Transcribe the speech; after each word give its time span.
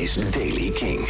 is 0.00 0.14
Daily 0.30 0.70
King. 0.70 1.00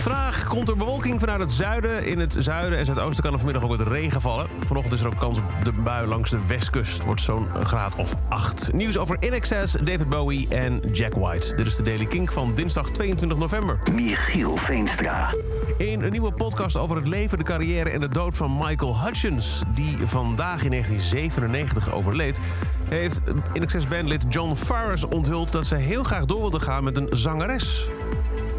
Vandaag 0.00 0.46
komt 0.46 0.68
er 0.68 0.76
bewolking 0.76 1.20
vanuit 1.20 1.40
het 1.40 1.50
zuiden. 1.50 2.06
In 2.06 2.18
het 2.18 2.36
zuiden 2.38 2.78
en 2.78 2.84
zuidoosten 2.84 3.22
kan 3.22 3.32
er 3.32 3.38
vanmiddag 3.38 3.64
ook 3.64 3.76
wat 3.76 3.88
regen 3.88 4.20
vallen. 4.20 4.46
Vanochtend 4.64 4.94
is 4.94 5.00
er 5.00 5.06
ook 5.06 5.18
kans 5.18 5.38
op 5.38 5.44
de 5.62 5.72
bui 5.72 6.06
langs 6.06 6.30
de 6.30 6.46
westkust. 6.46 6.92
Het 6.92 7.04
wordt 7.04 7.20
zo'n 7.20 7.46
graad 7.64 7.94
of 7.96 8.14
8. 8.28 8.72
Nieuws 8.72 8.98
over 8.98 9.16
In 9.20 9.32
Excess, 9.32 9.72
David 9.72 10.08
Bowie 10.08 10.48
en 10.48 10.80
Jack 10.92 11.14
White. 11.14 11.54
Dit 11.54 11.66
is 11.66 11.76
de 11.76 11.82
Daily 11.82 12.06
Kink 12.06 12.32
van 12.32 12.54
dinsdag 12.54 12.90
22 12.90 13.38
november. 13.38 13.78
Michiel 13.92 14.56
Veenstra. 14.56 15.34
In 15.78 16.02
een 16.02 16.10
nieuwe 16.10 16.32
podcast 16.32 16.76
over 16.76 16.96
het 16.96 17.06
leven, 17.06 17.38
de 17.38 17.44
carrière 17.44 17.90
en 17.90 18.00
de 18.00 18.08
dood 18.08 18.36
van 18.36 18.56
Michael 18.58 19.00
Hutchins... 19.00 19.62
die 19.74 19.96
vandaag 20.02 20.62
in 20.62 20.70
1997 20.70 21.92
overleed... 21.92 22.40
heeft 22.88 23.20
In 23.52 23.62
Excess 23.62 23.88
bandlid 23.88 24.24
John 24.28 24.54
Farris 24.54 25.04
onthuld 25.04 25.52
dat 25.52 25.66
ze 25.66 25.74
heel 25.74 26.04
graag 26.04 26.24
door 26.24 26.40
wilde 26.40 26.60
gaan 26.60 26.84
met 26.84 26.96
een 26.96 27.08
zangeres 27.10 27.88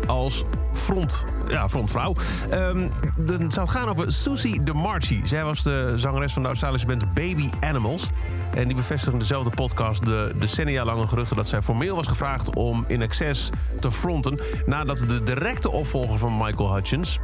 als 0.08 0.44
front, 0.74 1.26
ja, 1.50 1.70
frontvrouw. 1.70 2.14
Um, 2.54 2.90
dan 3.18 3.52
zou 3.52 3.68
gaan 3.68 3.90
over 3.90 4.12
Susie 4.12 4.64
DeMarchi. 4.64 5.22
Zij 5.24 5.44
was 5.44 5.64
de 5.64 5.94
zangeres 5.96 6.34
van 6.34 6.42
de 6.42 6.48
Australische 6.48 6.88
band 6.88 7.14
Baby 7.14 7.50
Animals. 7.60 8.10
En 8.54 8.68
die 8.68 8.76
bevestigde 8.76 9.14
in 9.14 9.20
dezelfde 9.20 9.50
podcast 9.50 10.06
de 10.06 10.32
decennia 10.40 10.86
lange 10.86 11.08
geruchten... 11.08 11.36
dat 11.36 11.48
zij 11.48 11.62
formeel 11.62 11.96
was 11.96 12.08
gevraagd 12.08 12.56
om 12.56 12.86
In 12.88 13.02
Excess 13.02 13.50
te 13.80 13.92
fronten... 13.92 14.40
nadat 14.66 14.98
de 14.98 15.24
directe 15.24 15.72
opvolger 15.72 16.18
van 16.18 16.38
Michael 16.38 16.74
Hutchins... 16.74 17.20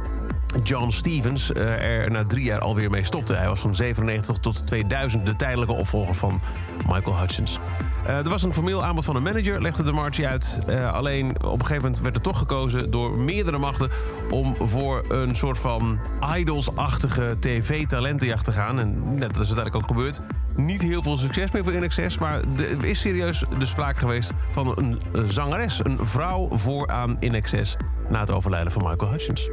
John 0.62 0.90
Stevens 0.90 1.50
uh, 1.50 1.82
er 1.82 2.10
na 2.10 2.24
drie 2.24 2.44
jaar 2.44 2.60
alweer 2.60 2.90
mee 2.90 3.04
stopte. 3.04 3.34
Hij 3.34 3.48
was 3.48 3.60
van 3.60 3.74
97 3.74 4.38
tot 4.38 4.66
2000 4.66 5.26
de 5.26 5.36
tijdelijke 5.36 5.74
opvolger 5.74 6.14
van 6.14 6.40
Michael 6.88 7.18
Hutchins. 7.18 7.58
Uh, 8.06 8.16
er 8.16 8.28
was 8.28 8.42
een 8.42 8.52
formeel 8.52 8.84
aanbod 8.84 9.04
van 9.04 9.16
een 9.16 9.22
manager, 9.22 9.62
legde 9.62 9.82
de 9.82 9.92
Marchi 9.92 10.26
uit. 10.26 10.58
Uh, 10.68 10.92
alleen 10.92 11.28
op 11.44 11.52
een 11.52 11.66
gegeven 11.66 11.82
moment 11.82 12.00
werd 12.00 12.16
er 12.16 12.22
toch 12.22 12.38
gekozen 12.38 12.73
door 12.90 13.18
meerdere 13.18 13.58
machten... 13.58 13.90
om 14.30 14.56
voor 14.60 15.04
een 15.08 15.34
soort 15.34 15.58
van 15.58 15.98
idols-achtige 16.36 17.36
tv-talentenjacht 17.40 18.44
te 18.44 18.52
gaan. 18.52 18.78
En 18.78 19.14
net 19.14 19.30
is 19.30 19.36
uiteindelijk 19.36 19.74
ook 19.74 19.86
gebeurd. 19.86 20.20
Niet 20.56 20.82
heel 20.82 21.02
veel 21.02 21.16
succes 21.16 21.50
meer 21.50 21.64
voor 21.64 21.72
NXS, 21.72 22.18
maar 22.18 22.40
er 22.56 22.84
is 22.84 23.00
serieus 23.00 23.44
de 23.58 23.66
sprake 23.66 23.98
geweest 23.98 24.32
van 24.48 24.72
een, 24.76 25.00
zangeres. 25.28 25.80
Een 25.84 26.06
vrouw 26.06 26.48
vooraan 26.50 27.16
NXS 27.20 27.76
na 28.08 28.20
het 28.20 28.30
overlijden 28.30 28.72
van 28.72 28.82
Michael 28.82 29.10
Hutchins. 29.10 29.50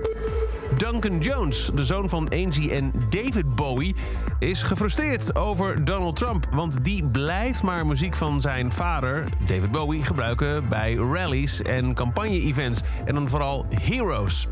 Duncan 0.77 1.19
Jones, 1.19 1.72
de 1.75 1.83
zoon 1.83 2.09
van 2.09 2.30
Angie 2.30 2.72
en 2.72 2.91
David 3.09 3.55
Bowie, 3.55 3.95
is 4.39 4.64
gefrustreerd 4.64 5.36
over 5.36 5.86
Donald 5.86 6.16
Trump. 6.16 6.47
Want 6.52 6.83
die 6.83 7.03
blijft 7.03 7.63
maar 7.63 7.86
muziek 7.86 8.16
van 8.16 8.41
zijn 8.41 8.72
vader, 8.72 9.25
David 9.47 9.72
Bowie, 9.72 10.03
gebruiken 10.03 10.69
bij 10.69 10.94
rallies 10.94 11.61
en 11.61 11.94
campagne-events. 11.94 12.81
En 13.05 13.13
dan 13.13 13.30
vooral 13.30 13.66
Heroes. 13.69 14.47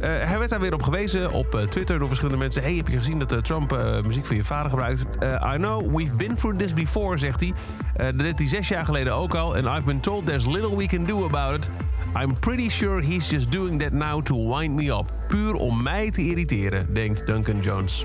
Uh, 0.00 0.06
hij 0.06 0.38
werd 0.38 0.50
daar 0.50 0.60
weer 0.60 0.74
op 0.74 0.82
gewezen 0.82 1.32
op 1.32 1.54
uh, 1.54 1.62
Twitter 1.62 1.98
door 1.98 2.08
verschillende 2.08 2.40
mensen. 2.40 2.62
Hey, 2.62 2.74
heb 2.74 2.88
je 2.88 2.96
gezien 2.96 3.18
dat 3.18 3.32
uh, 3.32 3.38
Trump 3.38 3.78
muziek 4.04 4.26
van 4.26 4.36
je 4.36 4.44
vader 4.44 4.70
gebruikt? 4.70 5.04
I 5.22 5.56
know, 5.56 5.96
we've 5.96 6.14
been 6.14 6.34
through 6.34 6.58
this 6.58 6.72
before, 6.72 7.18
zegt 7.18 7.40
hij. 7.40 7.52
dat 7.96 8.18
deed 8.18 8.38
hij 8.38 8.48
zes 8.48 8.68
jaar 8.68 8.84
geleden 8.84 9.14
ook 9.14 9.34
al. 9.34 9.54
And 9.54 9.64
I've 9.64 9.82
been 9.82 10.00
told 10.00 10.26
there's 10.26 10.46
little 10.46 10.76
we 10.76 10.86
can 10.86 11.04
do 11.04 11.24
about 11.24 11.54
it. 11.54 11.70
I'm 12.16 12.38
pretty 12.38 12.68
sure 12.68 13.00
he's 13.00 13.30
just 13.30 13.50
doing 13.50 13.80
that 13.80 13.92
now 13.92 14.20
to 14.20 14.36
wind 14.36 14.74
me 14.76 14.92
up. 14.92 15.12
Puur 15.28 15.54
om 15.64 15.82
mij 15.82 16.10
te 16.10 16.20
irriteren, 16.20 16.94
denkt 16.94 17.26
Duncan 17.26 17.60
Jones. 17.60 18.04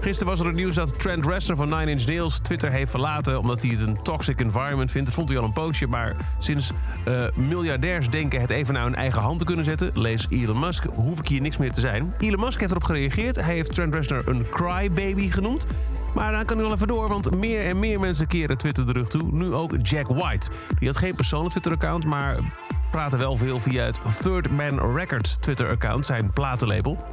Gisteren 0.00 0.28
was 0.28 0.40
er 0.40 0.46
het 0.46 0.54
nieuws 0.54 0.74
dat 0.74 0.98
Trent 0.98 1.26
Reznor 1.26 1.56
van 1.56 1.68
Nine 1.68 1.90
Inch 1.90 2.06
Nails 2.06 2.38
Twitter 2.38 2.70
heeft 2.70 2.90
verlaten... 2.90 3.38
omdat 3.38 3.62
hij 3.62 3.70
het 3.70 3.80
een 3.80 4.02
toxic 4.02 4.40
environment 4.40 4.90
vindt. 4.90 5.06
Dat 5.06 5.16
vond 5.16 5.28
hij 5.28 5.38
al 5.38 5.44
een 5.44 5.52
poosje, 5.52 5.86
maar 5.86 6.16
sinds 6.38 6.70
uh, 7.08 7.24
miljardairs 7.34 8.10
denken 8.10 8.40
het 8.40 8.50
even 8.50 8.74
naar 8.74 8.82
hun 8.82 8.94
eigen 8.94 9.22
hand 9.22 9.38
te 9.38 9.44
kunnen 9.44 9.64
zetten... 9.64 9.90
lees 9.94 10.26
Elon 10.30 10.58
Musk, 10.58 10.84
hoef 10.94 11.18
ik 11.18 11.28
hier 11.28 11.40
niks 11.40 11.56
meer 11.56 11.72
te 11.72 11.80
zijn. 11.80 12.12
Elon 12.18 12.40
Musk 12.40 12.60
heeft 12.60 12.70
erop 12.70 12.84
gereageerd. 12.84 13.36
Hij 13.36 13.54
heeft 13.54 13.74
Trent 13.74 13.94
Reznor 13.94 14.28
een 14.28 14.48
crybaby 14.48 15.30
genoemd. 15.30 15.66
Maar 16.14 16.32
dan 16.32 16.44
kan 16.44 16.56
hij 16.56 16.66
wel 16.66 16.74
even 16.74 16.86
door, 16.86 17.08
want 17.08 17.36
meer 17.36 17.66
en 17.66 17.78
meer 17.78 18.00
mensen 18.00 18.26
keren 18.26 18.58
Twitter 18.58 18.86
de 18.86 18.92
rug 18.92 19.08
toe. 19.08 19.32
Nu 19.32 19.52
ook 19.52 19.76
Jack 19.82 20.06
White. 20.06 20.50
Die 20.78 20.88
had 20.88 20.96
geen 20.96 21.14
persoonlijk 21.14 21.50
Twitter-account, 21.50 22.04
maar 22.04 22.38
praten 22.94 23.18
wel 23.18 23.36
veel 23.36 23.60
via 23.60 23.84
het 23.84 24.00
Third 24.22 24.50
Man 24.50 24.96
Records 24.96 25.36
Twitter-account, 25.36 26.06
zijn 26.06 26.30
platenlabel. 26.30 27.04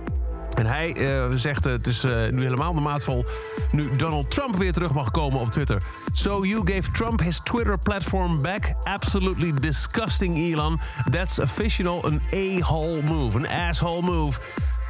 En 0.57 0.65
hij 0.65 0.97
uh, 0.97 1.25
zegt 1.35 1.67
uh, 1.67 1.73
het 1.73 1.87
is 1.87 2.05
uh, 2.05 2.29
nu 2.29 2.43
helemaal 2.43 2.73
de 2.73 2.81
maat 2.81 3.03
vol 3.03 3.25
nu 3.71 3.95
Donald 3.95 4.31
Trump 4.31 4.55
weer 4.55 4.73
terug 4.73 4.93
mag 4.93 5.11
komen 5.11 5.39
op 5.39 5.47
Twitter. 5.51 5.81
So 6.11 6.45
you 6.45 6.71
gave 6.71 6.91
Trump 6.91 7.19
his 7.19 7.39
Twitter 7.43 7.79
platform 7.79 8.41
back? 8.41 8.73
Absolutely 8.83 9.53
disgusting, 9.59 10.37
Elon. 10.37 10.79
That's 11.09 11.39
official 11.39 12.05
an 12.05 12.21
a-hole 12.33 13.01
move, 13.01 13.37
an 13.37 13.47
asshole 13.67 14.01
move. 14.01 14.39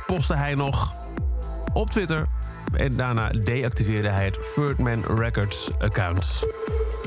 Postte 0.06 0.36
hij 0.36 0.56
nog 0.56 0.94
op 1.74 1.90
Twitter. 1.90 2.28
En 2.74 2.96
daarna 2.96 3.30
deactiveerde 3.30 4.10
hij 4.10 4.26
het 4.26 4.40
Third 4.56 4.78
Man 4.78 5.04
Records 5.06 5.70
account. 5.80 6.31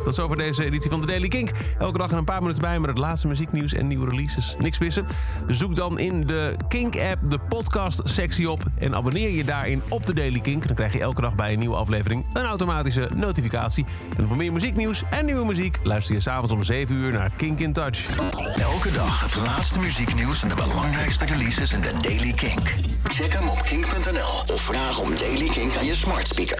Dat 0.05 0.13
is 0.13 0.21
over 0.21 0.37
deze 0.37 0.65
editie 0.65 0.91
van 0.91 1.01
de 1.01 1.07
Daily 1.07 1.29
Kink. 1.29 1.51
Elke 1.79 1.99
dag 1.99 2.13
een 2.13 2.25
paar 2.25 2.41
minuten 2.41 2.63
bij 2.63 2.81
met 2.81 2.91
het 2.91 2.99
laatste 2.99 3.29
muzieknieuws 3.29 3.73
en 3.73 3.87
nieuwe 3.87 4.11
releases. 4.11 4.57
Niks 4.59 4.79
missen? 4.79 5.07
Zoek 5.49 5.77
dan 5.77 5.99
in 5.99 6.27
de 6.27 6.57
Kink-app 6.69 7.31
de 7.31 7.39
podcast-sectie 7.49 8.51
op... 8.51 8.63
en 8.79 8.95
abonneer 8.95 9.31
je 9.31 9.45
daarin 9.45 9.83
op 9.89 10.07
de 10.07 10.15
Daily 10.15 10.41
Kink. 10.41 10.67
Dan 10.67 10.77
krijg 10.77 10.93
je 10.93 11.01
elke 11.01 11.21
dag 11.21 11.35
bij 11.35 11.53
een 11.53 11.59
nieuwe 11.59 11.77
aflevering 11.77 12.25
een 12.33 12.45
automatische 12.45 13.11
notificatie. 13.15 13.87
En 14.17 14.29
voor 14.29 14.37
meer 14.37 14.53
muzieknieuws 14.53 15.03
en 15.11 15.25
nieuwe 15.25 15.45
muziek... 15.45 15.79
luister 15.83 16.15
je 16.15 16.21
s'avonds 16.21 16.53
om 16.53 16.63
7 16.63 16.95
uur 16.97 17.13
naar 17.13 17.31
Kink 17.37 17.59
in 17.59 17.73
Touch. 17.73 18.19
Elke 18.57 18.93
dag 18.93 19.21
het 19.21 19.37
laatste 19.37 19.79
muzieknieuws 19.79 20.43
en 20.43 20.49
de 20.49 20.55
belangrijkste 20.55 21.25
releases 21.25 21.73
in 21.73 21.81
de 21.81 21.93
Daily 22.01 22.33
Kink. 22.33 22.75
Check 23.05 23.33
hem 23.33 23.49
op 23.49 23.63
kink.nl 23.63 24.55
of 24.55 24.61
vraag 24.61 25.01
om 25.01 25.11
Daily 25.19 25.49
Kink 25.49 25.77
aan 25.77 25.85
je 25.85 25.95
smart 25.95 26.29
speaker. 26.29 26.53